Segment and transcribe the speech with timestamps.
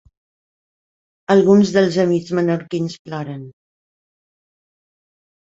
[1.33, 3.47] Alguns dels amics menorquins ploren.